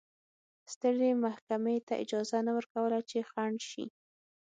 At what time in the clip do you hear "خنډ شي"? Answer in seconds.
3.29-3.85